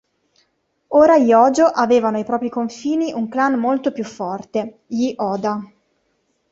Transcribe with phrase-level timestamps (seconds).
[0.93, 5.61] Ora gli Hōjō avevano ai propri confini un clan molto più forte, gli Oda.